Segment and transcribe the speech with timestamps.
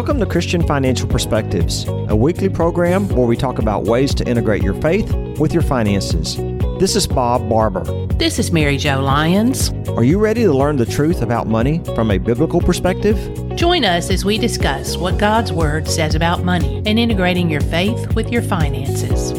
[0.00, 4.62] Welcome to Christian Financial Perspectives, a weekly program where we talk about ways to integrate
[4.62, 6.36] your faith with your finances.
[6.78, 7.84] This is Bob Barber.
[8.14, 9.68] This is Mary Jo Lyons.
[9.90, 13.18] Are you ready to learn the truth about money from a biblical perspective?
[13.56, 18.14] Join us as we discuss what God's Word says about money and integrating your faith
[18.14, 19.32] with your finances.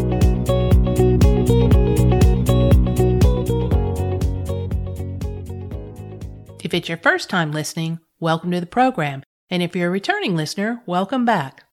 [6.63, 9.23] If it's your first time listening, welcome to the program.
[9.51, 11.65] And if you're a returning listener, welcome back.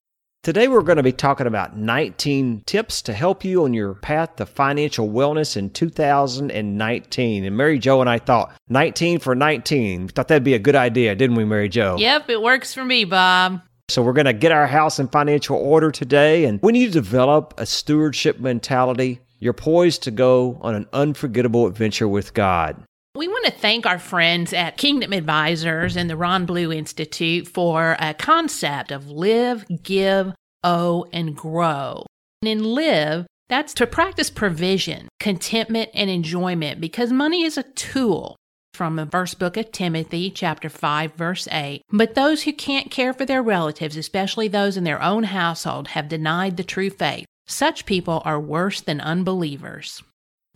[0.42, 4.34] Today, we're going to be talking about 19 tips to help you on your path
[4.36, 7.44] to financial wellness in 2019.
[7.44, 10.02] And Mary Jo and I thought 19 for 19.
[10.02, 11.96] We thought that'd be a good idea, didn't we, Mary Jo?
[11.98, 13.62] Yep, it works for me, Bob.
[13.88, 16.46] So, we're going to get our house in financial order today.
[16.46, 22.08] And when you develop a stewardship mentality, you're poised to go on an unforgettable adventure
[22.08, 22.82] with God.
[23.14, 27.96] We want to thank our friends at Kingdom Advisors and the Ron Blue Institute for
[27.98, 32.04] a concept of live, give, owe, and grow.
[32.42, 38.36] And in live, that's to practice provision, contentment, and enjoyment because money is a tool.
[38.74, 41.82] From the first book of Timothy, chapter 5, verse 8.
[41.90, 46.08] But those who can't care for their relatives, especially those in their own household, have
[46.08, 47.26] denied the true faith.
[47.46, 50.02] Such people are worse than unbelievers.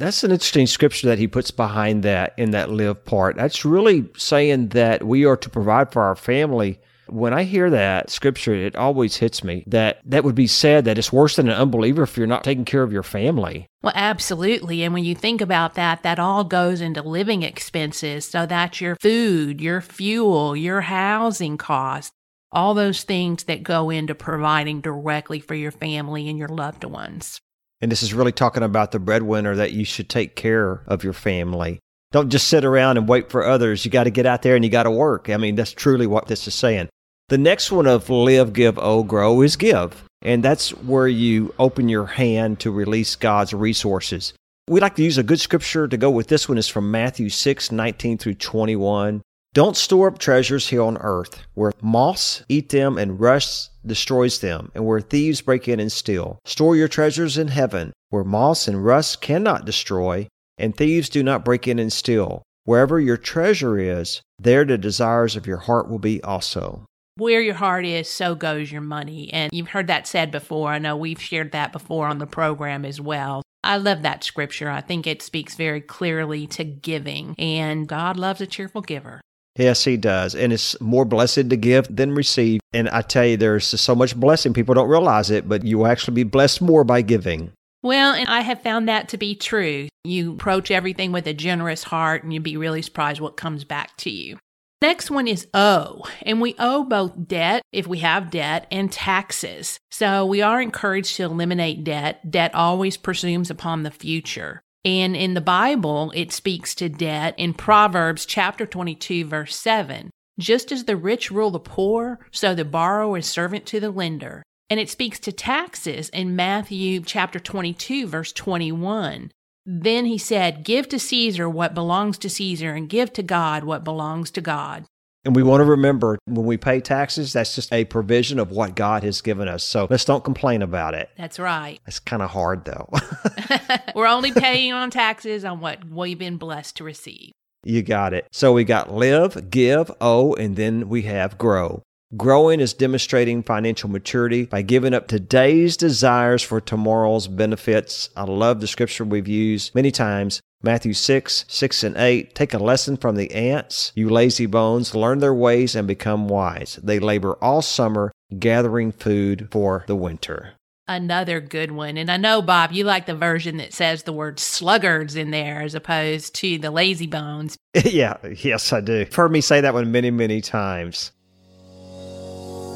[0.02, 3.36] That's an interesting scripture that he puts behind that in that live part.
[3.36, 6.80] That's really saying that we are to provide for our family.
[7.06, 10.98] When I hear that scripture, it always hits me that that would be said that
[10.98, 13.68] it's worse than an unbeliever if you're not taking care of your family.
[13.82, 14.82] Well, absolutely.
[14.82, 18.24] And when you think about that, that all goes into living expenses.
[18.24, 22.10] So that's your food, your fuel, your housing costs,
[22.50, 27.40] all those things that go into providing directly for your family and your loved ones.
[27.82, 31.12] And this is really talking about the breadwinner that you should take care of your
[31.12, 31.80] family.
[32.12, 33.84] Don't just sit around and wait for others.
[33.84, 35.28] You got to get out there and you got to work.
[35.28, 36.88] I mean, that's truly what this is saying.
[37.28, 40.04] The next one of live, give, oh, grow is give.
[40.22, 44.32] And that's where you open your hand to release God's resources.
[44.68, 47.30] We like to use a good scripture to go with this one is from Matthew
[47.30, 49.22] 6, 19 through 21.
[49.54, 54.72] Don't store up treasures here on earth, where moths eat them and rust destroys them,
[54.74, 56.38] and where thieves break in and steal.
[56.46, 60.26] Store your treasures in heaven, where moths and rust cannot destroy,
[60.56, 62.42] and thieves do not break in and steal.
[62.64, 66.86] Wherever your treasure is, there the desires of your heart will be also.
[67.18, 69.30] Where your heart is, so goes your money.
[69.34, 70.70] And you've heard that said before.
[70.70, 73.42] I know we've shared that before on the program as well.
[73.62, 74.70] I love that scripture.
[74.70, 79.20] I think it speaks very clearly to giving, and God loves a cheerful giver.
[79.56, 80.34] Yes, he does.
[80.34, 82.60] And it's more blessed to give than receive.
[82.72, 84.54] And I tell you, there's so much blessing.
[84.54, 87.52] People don't realize it, but you will actually be blessed more by giving.
[87.82, 89.88] Well, and I have found that to be true.
[90.04, 93.96] You approach everything with a generous heart and you'd be really surprised what comes back
[93.98, 94.38] to you.
[94.80, 99.78] Next one is owe, and we owe both debt, if we have debt, and taxes.
[99.92, 102.28] So we are encouraged to eliminate debt.
[102.28, 104.60] Debt always presumes upon the future.
[104.84, 110.10] And in the Bible, it speaks to debt in Proverbs chapter 22, verse 7.
[110.38, 114.42] Just as the rich rule the poor, so the borrower is servant to the lender.
[114.68, 119.30] And it speaks to taxes in Matthew chapter 22, verse 21.
[119.64, 123.84] Then he said, Give to Caesar what belongs to Caesar, and give to God what
[123.84, 124.84] belongs to God.
[125.24, 128.74] And we want to remember when we pay taxes, that's just a provision of what
[128.74, 129.62] God has given us.
[129.62, 131.10] So let's don't complain about it.
[131.16, 131.80] That's right.
[131.86, 132.88] It's kind of hard though.
[133.94, 137.32] We're only paying on taxes on what we've been blessed to receive.
[137.64, 138.26] You got it.
[138.32, 141.82] So we got live, give, owe, and then we have grow.
[142.16, 148.10] Growing is demonstrating financial maturity by giving up today's desires for tomorrow's benefits.
[148.16, 150.40] I love the scripture we've used many times.
[150.62, 152.34] Matthew 6, 6 and 8.
[152.34, 156.78] Take a lesson from the ants, you lazy bones, learn their ways and become wise.
[156.82, 160.54] They labor all summer gathering food for the winter.
[160.88, 161.96] Another good one.
[161.96, 165.62] And I know, Bob, you like the version that says the word sluggards in there
[165.62, 167.56] as opposed to the lazy bones.
[167.84, 168.98] yeah, yes, I do.
[168.98, 171.12] You've heard me say that one many, many times.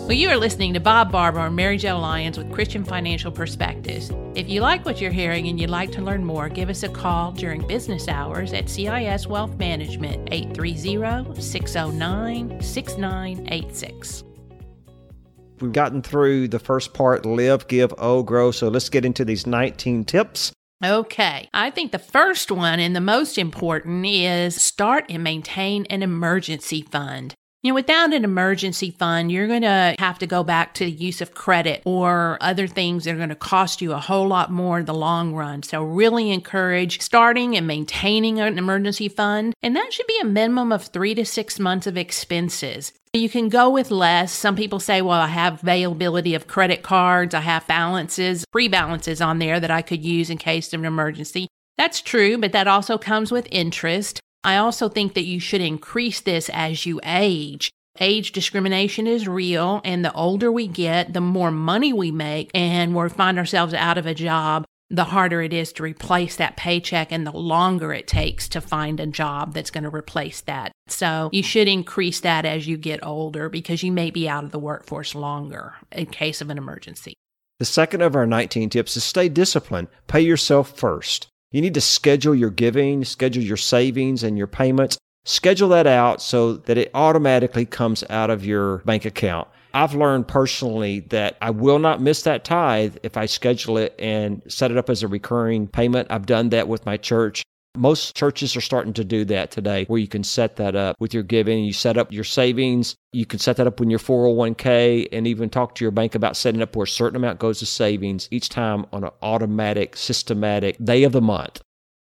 [0.06, 4.12] Well, you are listening to Bob Barber and Mary Jo Lyons with Christian Financial Perspectives.
[4.36, 6.88] If you like what you're hearing and you'd like to learn more, give us a
[6.88, 14.22] call during business hours at CIS Wealth Management, 830 609 6986.
[15.60, 18.52] We've gotten through the first part live, give, owe, grow.
[18.52, 20.52] So let's get into these 19 tips.
[20.84, 21.48] Okay.
[21.52, 26.82] I think the first one and the most important is start and maintain an emergency
[26.82, 27.34] fund.
[27.66, 30.90] You know, without an emergency fund, you're going to have to go back to the
[30.92, 34.52] use of credit or other things that are going to cost you a whole lot
[34.52, 35.64] more in the long run.
[35.64, 39.52] So really encourage starting and maintaining an emergency fund.
[39.64, 42.92] And that should be a minimum of three to six months of expenses.
[43.12, 44.32] You can go with less.
[44.32, 49.20] Some people say, well, I have availability of credit cards, I have balances, free balances
[49.20, 51.48] on there that I could use in case of an emergency.
[51.76, 54.20] That's true, but that also comes with interest.
[54.46, 57.70] I also think that you should increase this as you age.
[57.98, 62.94] Age discrimination is real, and the older we get, the more money we make, and
[62.94, 67.10] we find ourselves out of a job the harder it is to replace that paycheck
[67.10, 70.70] and the longer it takes to find a job that's going to replace that.
[70.86, 74.52] So you should increase that as you get older because you may be out of
[74.52, 77.14] the workforce longer in case of an emergency.
[77.58, 79.88] The second of our 19 tips is stay disciplined.
[80.06, 81.26] Pay yourself first.
[81.52, 84.98] You need to schedule your giving, schedule your savings and your payments.
[85.24, 89.48] Schedule that out so that it automatically comes out of your bank account.
[89.74, 94.42] I've learned personally that I will not miss that tithe if I schedule it and
[94.48, 96.08] set it up as a recurring payment.
[96.10, 97.42] I've done that with my church.
[97.76, 101.12] Most churches are starting to do that today where you can set that up with
[101.12, 101.64] your giving.
[101.64, 102.96] You set up your savings.
[103.12, 106.36] You can set that up in your 401k and even talk to your bank about
[106.36, 110.76] setting up where a certain amount goes to savings each time on an automatic, systematic
[110.82, 111.60] day of the month.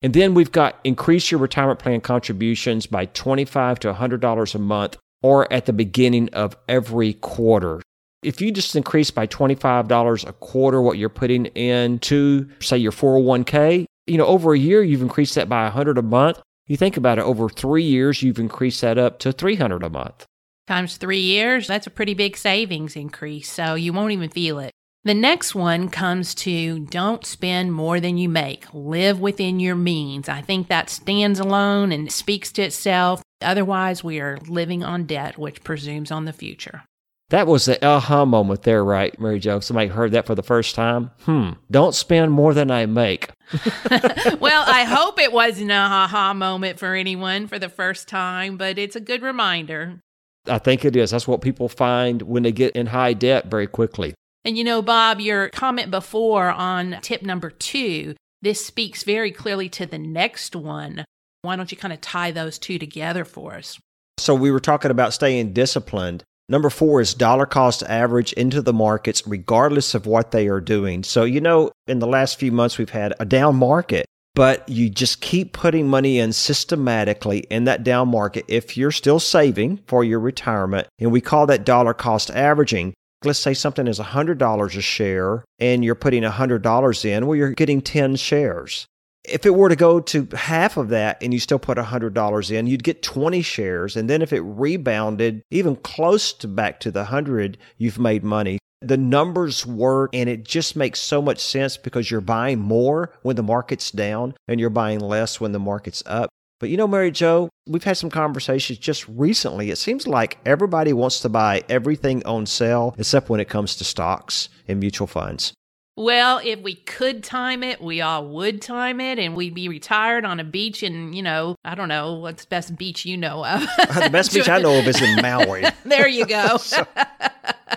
[0.02, 4.96] And then we've got increase your retirement plan contributions by 25 to $100 a month
[5.22, 7.82] or at the beginning of every quarter.
[8.22, 13.86] If you just increase by $25 a quarter what you're putting into, say, your 401k,
[14.06, 16.40] you know, over a year, you've increased that by 100 a month.
[16.66, 20.26] You think about it, over three years, you've increased that up to 300 a month.
[20.66, 23.50] Times three years, that's a pretty big savings increase.
[23.50, 24.72] So you won't even feel it.
[25.04, 28.66] The next one comes to don't spend more than you make.
[28.74, 30.28] Live within your means.
[30.28, 33.22] I think that stands alone and speaks to itself.
[33.40, 36.82] Otherwise, we are living on debt, which presumes on the future.
[37.30, 39.58] That was the aha moment there, right, Mary Jo?
[39.58, 41.10] Somebody heard that for the first time.
[41.22, 43.30] Hmm, don't spend more than I make.
[44.38, 48.78] well, I hope it wasn't an aha moment for anyone for the first time, but
[48.78, 50.00] it's a good reminder.
[50.46, 51.10] I think it is.
[51.10, 54.14] That's what people find when they get in high debt very quickly.
[54.44, 59.68] And you know, Bob, your comment before on tip number two, this speaks very clearly
[59.70, 61.04] to the next one.
[61.42, 63.80] Why don't you kind of tie those two together for us?
[64.18, 66.22] So, we were talking about staying disciplined.
[66.48, 71.02] Number four is dollar cost average into the markets, regardless of what they are doing.
[71.02, 74.88] So, you know, in the last few months, we've had a down market, but you
[74.88, 78.44] just keep putting money in systematically in that down market.
[78.46, 82.94] If you're still saving for your retirement, and we call that dollar cost averaging,
[83.24, 87.80] let's say something is $100 a share and you're putting $100 in, well, you're getting
[87.80, 88.86] 10 shares.
[89.28, 92.66] If it were to go to half of that and you still put $100 in,
[92.66, 93.96] you'd get 20 shares.
[93.96, 98.58] And then if it rebounded even close to back to the 100, you've made money.
[98.82, 103.36] The numbers work and it just makes so much sense because you're buying more when
[103.36, 106.30] the market's down and you're buying less when the market's up.
[106.58, 109.70] But you know, Mary Jo, we've had some conversations just recently.
[109.70, 113.84] It seems like everybody wants to buy everything on sale except when it comes to
[113.84, 115.52] stocks and mutual funds.
[115.98, 120.26] Well, if we could time it, we all would time it, and we'd be retired
[120.26, 123.46] on a beach in, you know, I don't know, what's the best beach you know
[123.46, 123.60] of?
[123.78, 125.64] the best beach I know of is in Maui.
[125.86, 126.56] there you go.
[126.58, 126.86] so.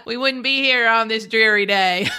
[0.05, 2.09] we wouldn't be here on this dreary day.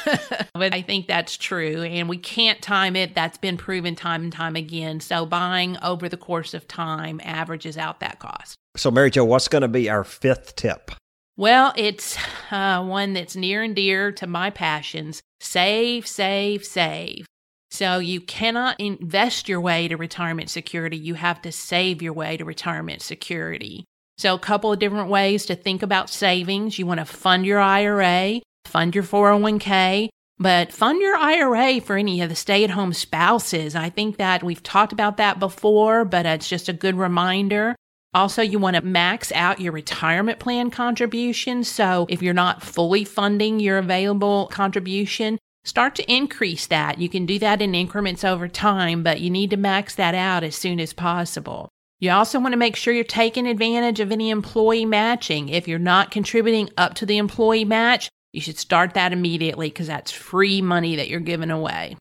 [0.55, 3.15] but I think that's true, and we can't time it.
[3.15, 5.01] That's been proven time and time again.
[5.01, 8.57] So buying over the course of time averages out that cost.
[8.75, 10.93] So, Mary Jo, what's going to be our fifth tip?
[11.37, 12.17] Well, it's
[12.51, 17.27] uh, one that's near and dear to my passions save, save, save.
[17.71, 20.97] So you cannot invest your way to retirement security.
[20.97, 23.85] You have to save your way to retirement security.
[24.19, 26.79] So, a couple of different ways to think about savings.
[26.79, 32.21] You want to fund your IRA, fund your 401k, but fund your IRA for any
[32.21, 33.75] of the stay at home spouses.
[33.75, 37.77] I think that we've talked about that before, but it's just a good reminder.
[38.13, 41.63] Also, you want to max out your retirement plan contribution.
[41.63, 46.99] So if you're not fully funding your available contribution, start to increase that.
[46.99, 50.43] You can do that in increments over time, but you need to max that out
[50.43, 51.69] as soon as possible.
[52.01, 55.51] You also want to make sure you're taking advantage of any employee matching.
[55.51, 59.87] If you're not contributing up to the employee match, you should start that immediately because
[59.87, 61.97] that's free money that you're giving away.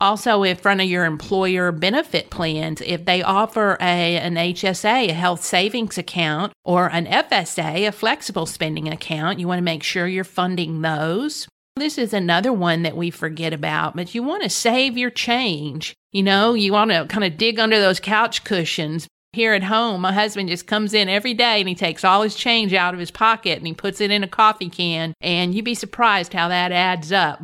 [0.00, 5.12] Also, in front of your employer benefit plans, if they offer a, an HSA, a
[5.12, 10.08] health savings account, or an FSA, a flexible spending account, you want to make sure
[10.08, 11.46] you're funding those.
[11.76, 15.94] This is another one that we forget about, but you want to save your change.
[16.12, 19.08] You know, you want to kind of dig under those couch cushions.
[19.32, 22.36] Here at home, my husband just comes in every day and he takes all his
[22.36, 25.64] change out of his pocket and he puts it in a coffee can, and you'd
[25.64, 27.42] be surprised how that adds up.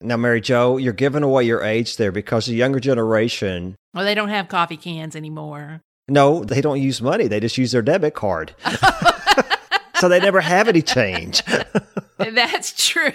[0.00, 3.76] Now, Mary Jo, you're giving away your age there because the younger generation.
[3.94, 5.80] Well, they don't have coffee cans anymore.
[6.08, 7.26] No, they don't use money.
[7.26, 8.54] They just use their debit card.
[9.96, 11.42] so they never have any change.
[12.18, 13.12] That's true.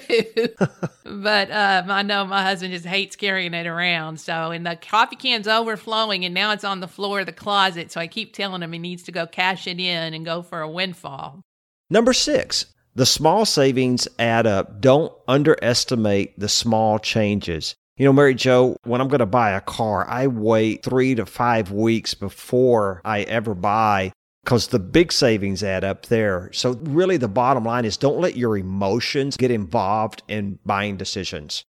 [1.05, 4.19] but um, I know my husband just hates carrying it around.
[4.19, 7.91] So, and the coffee can's overflowing and now it's on the floor of the closet.
[7.91, 10.61] So I keep telling him he needs to go cash it in and go for
[10.61, 11.41] a windfall.
[11.89, 14.81] Number six, the small savings add up.
[14.81, 17.75] Don't underestimate the small changes.
[17.97, 21.25] You know, Mary Jo, when I'm going to buy a car, I wait three to
[21.25, 24.11] five weeks before I ever buy
[24.43, 26.49] because the big savings add up there.
[26.51, 31.63] So, really, the bottom line is don't let your emotions get involved in buying decisions.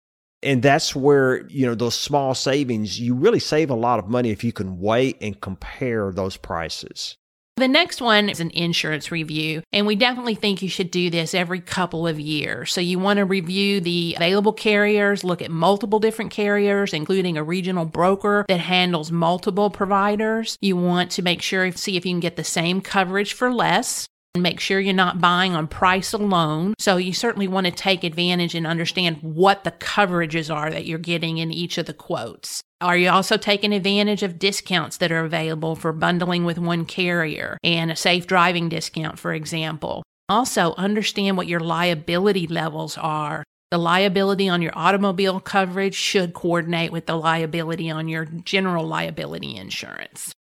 [0.44, 4.32] And that's where, you know, those small savings, you really save a lot of money
[4.32, 7.18] if you can wait and compare those prices.
[7.62, 11.36] The next one is an insurance review, and we definitely think you should do this
[11.36, 12.74] every couple of years.
[12.74, 17.44] So, you want to review the available carriers, look at multiple different carriers, including a
[17.44, 20.58] regional broker that handles multiple providers.
[20.60, 24.08] You want to make sure, see if you can get the same coverage for less.
[24.38, 26.74] Make sure you're not buying on price alone.
[26.80, 31.00] So, you certainly want to take advantage and understand what the coverages are that you're
[31.00, 32.62] getting in each of the quotes.
[32.80, 37.58] Are you also taking advantage of discounts that are available for bundling with one carrier
[37.62, 40.02] and a safe driving discount, for example?
[40.30, 43.44] Also, understand what your liability levels are.
[43.70, 49.58] The liability on your automobile coverage should coordinate with the liability on your general liability
[49.58, 50.34] insurance.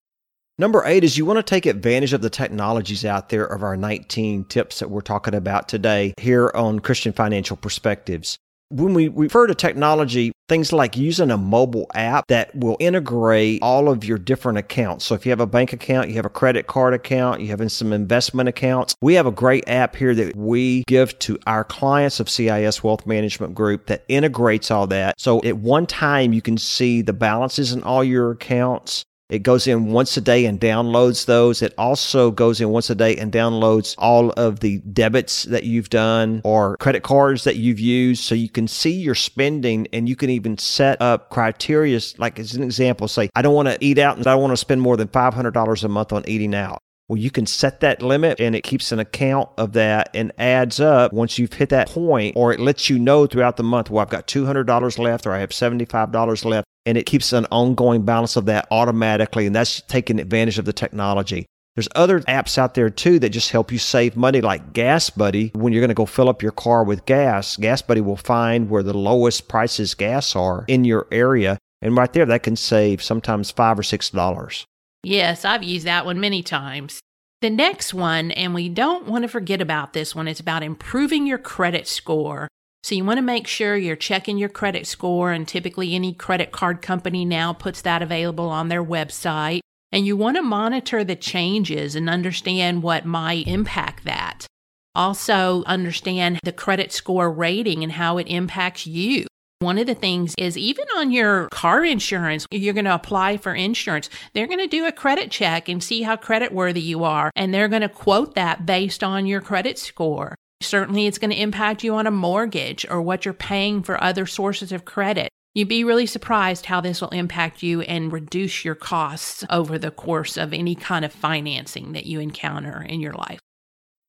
[0.59, 3.77] Number eight is you want to take advantage of the technologies out there of our
[3.77, 8.37] 19 tips that we're talking about today here on Christian Financial Perspectives
[8.71, 13.89] when we refer to technology, things like using a mobile app that will integrate all
[13.89, 15.05] of your different accounts.
[15.05, 17.71] So if you have a bank account, you have a credit card account, you have
[17.71, 22.19] some investment accounts, we have a great app here that we give to our clients
[22.19, 25.19] of CIS Wealth Management Group that integrates all that.
[25.19, 29.03] So at one time, you can see the balances in all your accounts.
[29.29, 31.61] It goes in once a day and downloads those.
[31.61, 35.89] It also goes in once a day and downloads all of the debits that you've
[35.89, 38.23] done or credit cards that you've used.
[38.23, 41.99] So you can see your spending and you can even set up criteria.
[42.17, 44.53] Like as an example, say, I don't want to eat out and I don't want
[44.53, 46.79] to spend more than $500 a month on eating out.
[47.09, 50.79] Well, you can set that limit and it keeps an account of that and adds
[50.79, 54.03] up once you've hit that point, or it lets you know throughout the month, well,
[54.03, 56.65] I've got $200 left or I have $75 left.
[56.85, 59.47] And it keeps an ongoing balance of that automatically.
[59.47, 61.45] And that's taking advantage of the technology.
[61.75, 65.51] There's other apps out there too that just help you save money, like Gas Buddy.
[65.55, 68.69] When you're going to go fill up your car with gas, Gas Buddy will find
[68.69, 71.57] where the lowest prices gas are in your area.
[71.81, 74.65] And right there, that can save sometimes five or six dollars.
[75.03, 76.99] Yes, I've used that one many times.
[77.41, 81.25] The next one, and we don't want to forget about this one, it's about improving
[81.25, 82.49] your credit score.
[82.83, 86.51] So you want to make sure you're checking your credit score, and typically any credit
[86.51, 89.61] card company now puts that available on their website.
[89.91, 94.45] And you want to monitor the changes and understand what might impact that.
[94.93, 99.25] Also, understand the credit score rating and how it impacts you.
[99.61, 103.53] One of the things is even on your car insurance, you're going to apply for
[103.53, 104.09] insurance.
[104.31, 107.29] They're going to do a credit check and see how credit worthy you are.
[107.35, 110.33] And they're going to quote that based on your credit score.
[110.61, 114.25] Certainly, it's going to impact you on a mortgage or what you're paying for other
[114.25, 115.29] sources of credit.
[115.53, 119.91] You'd be really surprised how this will impact you and reduce your costs over the
[119.91, 123.41] course of any kind of financing that you encounter in your life.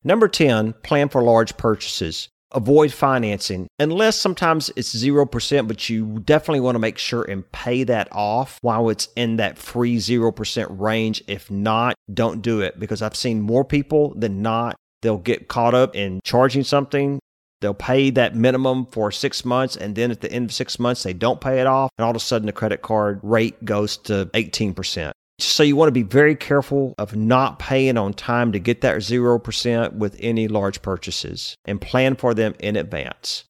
[0.05, 6.61] Number 10, plan for large purchases avoid financing unless sometimes it's 0%, but you definitely
[6.61, 11.23] want to make sure and pay that off while it's in that free 0% range.
[11.27, 14.77] If not, don't do it because I've seen more people than not.
[15.03, 17.21] They'll get caught up in charging something.
[17.61, 21.03] They'll pay that minimum for six months, and then at the end of six months,
[21.03, 21.91] they don't pay it off.
[21.99, 25.13] And all of a sudden, the credit card rate goes to 18%.
[25.43, 28.97] So you want to be very careful of not paying on time to get that
[28.99, 33.45] 0% with any large purchases and plan for them in advance.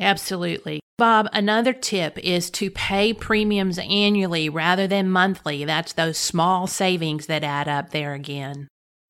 [0.00, 0.80] Absolutely.
[0.98, 5.64] Bob, another tip is to pay premiums annually rather than monthly.
[5.64, 8.68] That's those small savings that add up there again.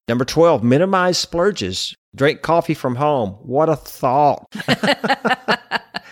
[0.09, 1.95] Number 12, minimize splurges.
[2.14, 3.30] Drink coffee from home.
[3.42, 4.47] What a thought.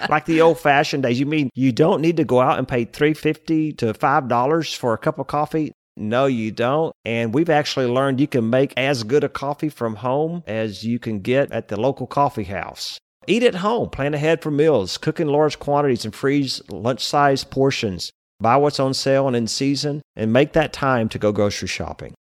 [0.09, 1.18] like the old fashioned days.
[1.18, 4.99] You mean you don't need to go out and pay 350 to $5 for a
[4.99, 5.73] cup of coffee?
[5.96, 6.94] No, you don't.
[7.04, 10.98] And we've actually learned you can make as good a coffee from home as you
[10.98, 12.98] can get at the local coffee house.
[13.26, 17.50] Eat at home, plan ahead for meals, cook in large quantities and freeze lunch sized
[17.50, 18.10] portions.
[18.40, 22.14] Buy what's on sale and in season, and make that time to go grocery shopping.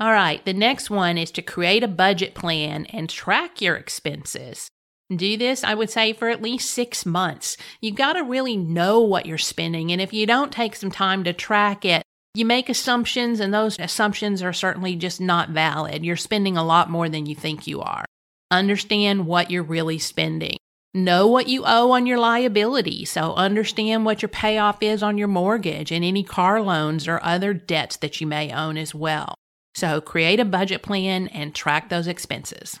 [0.00, 4.68] All right, the next one is to create a budget plan and track your expenses.
[5.14, 7.56] Do this, I would say, for at least six months.
[7.80, 9.90] You got to really know what you're spending.
[9.90, 12.02] And if you don't take some time to track it,
[12.38, 16.04] you make assumptions, and those assumptions are certainly just not valid.
[16.04, 18.04] You're spending a lot more than you think you are.
[18.52, 20.56] Understand what you're really spending.
[20.94, 25.28] Know what you owe on your liability, so understand what your payoff is on your
[25.28, 29.34] mortgage and any car loans or other debts that you may own as well.
[29.74, 32.78] So create a budget plan and track those expenses.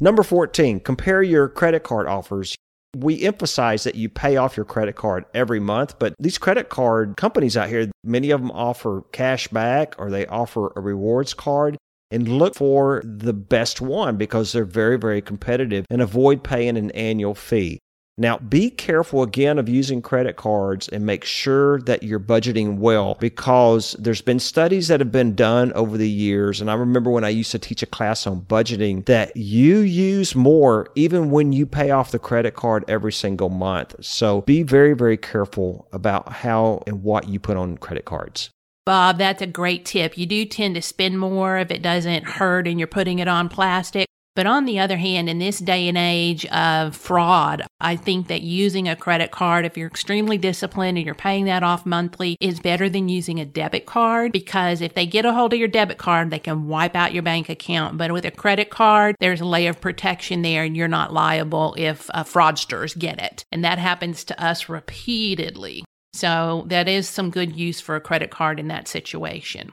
[0.00, 2.56] Number 14, compare your credit card offers.
[2.96, 7.16] We emphasize that you pay off your credit card every month, but these credit card
[7.16, 11.76] companies out here, many of them offer cash back or they offer a rewards card
[12.10, 16.90] and look for the best one because they're very, very competitive and avoid paying an
[16.92, 17.78] annual fee.
[18.18, 23.18] Now, be careful again of using credit cards and make sure that you're budgeting well
[23.20, 26.62] because there's been studies that have been done over the years.
[26.62, 30.34] And I remember when I used to teach a class on budgeting that you use
[30.34, 33.96] more even when you pay off the credit card every single month.
[34.02, 38.48] So be very, very careful about how and what you put on credit cards.
[38.86, 40.16] Bob, that's a great tip.
[40.16, 43.50] You do tend to spend more if it doesn't hurt and you're putting it on
[43.50, 44.06] plastic.
[44.36, 48.42] But on the other hand, in this day and age of fraud, I think that
[48.42, 52.60] using a credit card, if you're extremely disciplined and you're paying that off monthly, is
[52.60, 55.96] better than using a debit card because if they get a hold of your debit
[55.96, 57.96] card, they can wipe out your bank account.
[57.96, 61.74] But with a credit card, there's a layer of protection there and you're not liable
[61.78, 63.42] if uh, fraudsters get it.
[63.50, 65.82] And that happens to us repeatedly.
[66.12, 69.72] So that is some good use for a credit card in that situation.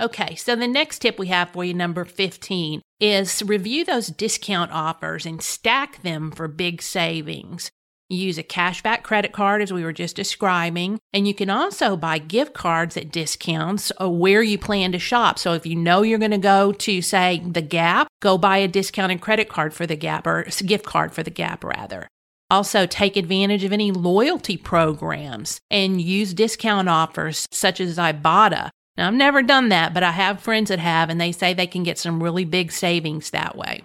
[0.00, 4.72] Okay, so the next tip we have for you, number 15, is review those discount
[4.72, 7.70] offers and stack them for big savings.
[8.08, 12.18] Use a cashback credit card, as we were just describing, and you can also buy
[12.18, 15.38] gift cards at discounts where you plan to shop.
[15.38, 18.68] So if you know you're going to go to, say, the Gap, go buy a
[18.68, 22.08] discounted credit card for the Gap or gift card for the Gap, rather.
[22.50, 28.70] Also, take advantage of any loyalty programs and use discount offers such as Ibotta.
[28.96, 31.66] Now, I've never done that, but I have friends that have, and they say they
[31.66, 33.82] can get some really big savings that way.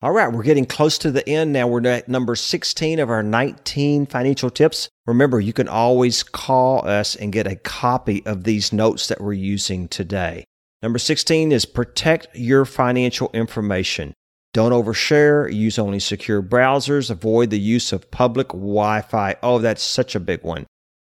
[0.00, 1.66] All right, we're getting close to the end now.
[1.66, 4.88] We're at number 16 of our 19 financial tips.
[5.06, 9.32] Remember, you can always call us and get a copy of these notes that we're
[9.32, 10.44] using today.
[10.82, 14.14] Number 16 is protect your financial information.
[14.54, 15.52] Don't overshare.
[15.52, 17.10] Use only secure browsers.
[17.10, 19.34] Avoid the use of public Wi Fi.
[19.42, 20.66] Oh, that's such a big one.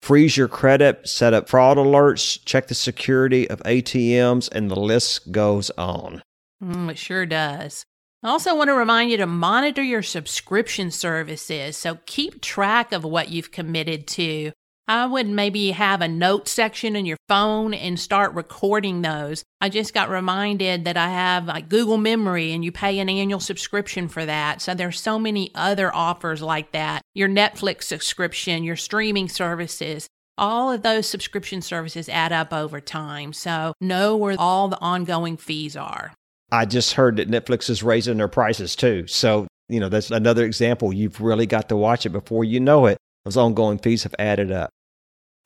[0.05, 5.33] Freeze your credit, set up fraud alerts, check the security of ATMs, and the list
[5.33, 6.23] goes on.
[6.63, 7.87] Mm, it sure does.
[8.23, 11.79] I also want to remind you to monitor your subscription services.
[11.79, 14.53] So keep track of what you've committed to
[14.87, 19.43] I would maybe have a note section in your phone and start recording those.
[19.61, 23.41] I just got reminded that I have like Google Memory and you pay an annual
[23.41, 24.61] subscription for that.
[24.61, 27.01] So there's so many other offers like that.
[27.15, 33.33] Your Netflix subscription, your streaming services, all of those subscription services add up over time.
[33.33, 36.13] So know where all the ongoing fees are.
[36.53, 39.07] I just heard that Netflix is raising their prices too.
[39.07, 40.93] So, you know, that's another example.
[40.93, 42.99] You've really got to watch it before you know it.
[43.25, 44.71] Those ongoing fees have added up.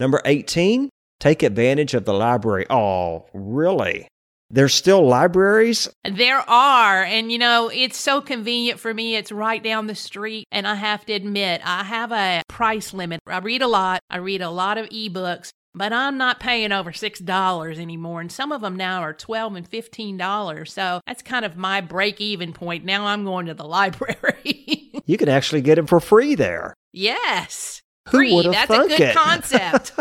[0.00, 2.66] Number 18, take advantage of the library.
[2.70, 4.08] Oh, really?
[4.50, 5.88] There's still libraries?
[6.04, 7.04] There are.
[7.04, 9.14] And, you know, it's so convenient for me.
[9.14, 10.46] It's right down the street.
[10.50, 13.20] And I have to admit, I have a price limit.
[13.26, 15.50] I read a lot, I read a lot of ebooks.
[15.74, 18.20] But I'm not paying over $6 anymore.
[18.20, 20.68] And some of them now are 12 and $15.
[20.68, 22.84] So that's kind of my break even point.
[22.84, 24.90] Now I'm going to the library.
[25.04, 26.74] you can actually get them for free there.
[26.92, 27.82] Yes.
[28.10, 29.16] Who That's a good it?
[29.16, 29.92] concept.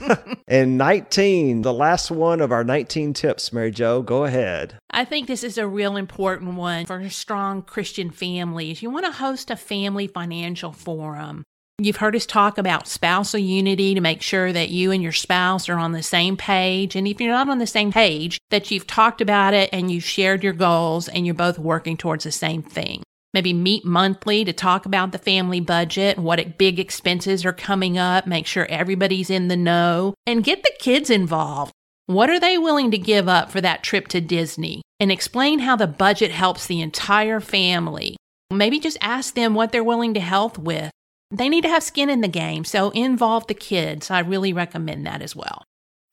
[0.48, 4.74] and 19, the last one of our 19 tips, Mary Jo, go ahead.
[4.90, 8.82] I think this is a real important one for strong Christian families.
[8.82, 11.44] You want to host a family financial forum.
[11.78, 15.68] You've heard us talk about spousal unity to make sure that you and your spouse
[15.68, 16.94] are on the same page.
[16.94, 20.04] And if you're not on the same page, that you've talked about it and you've
[20.04, 23.02] shared your goals and you're both working towards the same thing
[23.34, 28.26] maybe meet monthly to talk about the family budget, what big expenses are coming up,
[28.26, 31.72] make sure everybody's in the know, and get the kids involved.
[32.06, 34.82] What are they willing to give up for that trip to Disney?
[34.98, 38.16] And explain how the budget helps the entire family.
[38.50, 40.90] Maybe just ask them what they're willing to help with.
[41.30, 44.10] They need to have skin in the game, so involve the kids.
[44.10, 45.64] I really recommend that as well.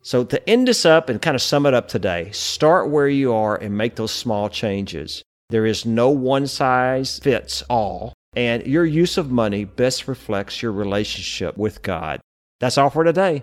[0.02, 3.34] So, to end this up and kind of sum it up today, start where you
[3.34, 5.22] are and make those small changes.
[5.52, 10.72] There is no one size fits all, and your use of money best reflects your
[10.72, 12.20] relationship with God.
[12.60, 13.42] That's all for today.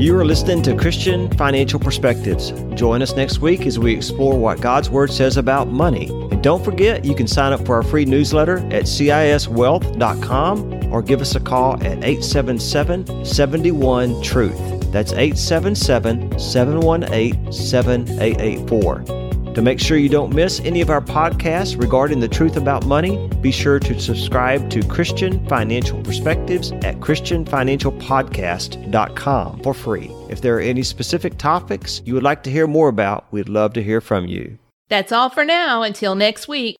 [0.00, 2.52] You are listening to Christian Financial Perspectives.
[2.74, 6.08] Join us next week as we explore what God's Word says about money.
[6.30, 11.20] And don't forget, you can sign up for our free newsletter at ciswealth.com or give
[11.20, 14.79] us a call at 877 71 Truth.
[14.90, 19.20] That's 877 718 7884.
[19.54, 23.28] To make sure you don't miss any of our podcasts regarding the truth about money,
[23.40, 30.08] be sure to subscribe to Christian Financial Perspectives at ChristianFinancialPodcast.com for free.
[30.28, 33.72] If there are any specific topics you would like to hear more about, we'd love
[33.72, 34.56] to hear from you.
[34.88, 35.82] That's all for now.
[35.82, 36.76] Until next week.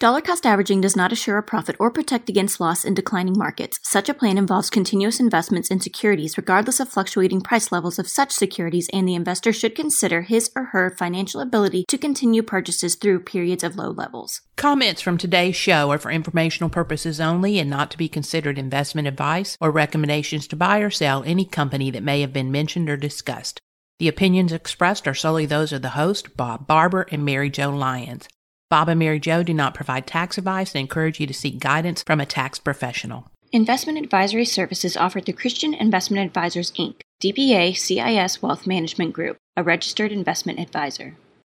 [0.00, 3.80] Dollar cost averaging does not assure a profit or protect against loss in declining markets.
[3.82, 8.30] Such a plan involves continuous investments in securities, regardless of fluctuating price levels of such
[8.30, 13.24] securities, and the investor should consider his or her financial ability to continue purchases through
[13.24, 14.40] periods of low levels.
[14.54, 19.08] Comments from today's show are for informational purposes only and not to be considered investment
[19.08, 22.96] advice or recommendations to buy or sell any company that may have been mentioned or
[22.96, 23.60] discussed.
[23.98, 28.28] The opinions expressed are solely those of the host, Bob Barber, and Mary Jo Lyons.
[28.70, 32.02] Bob and Mary Jo do not provide tax advice and encourage you to seek guidance
[32.02, 33.26] from a tax professional.
[33.50, 39.62] Investment advisory services offered through Christian Investment Advisors Inc., DBA CIS Wealth Management Group, a
[39.62, 41.16] registered investment advisor.